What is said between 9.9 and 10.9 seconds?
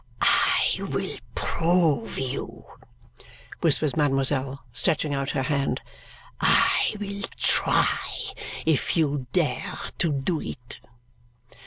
to do it!"